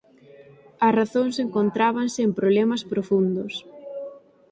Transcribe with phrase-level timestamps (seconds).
[0.87, 3.53] As razóns encontrábanse en problemas profundos.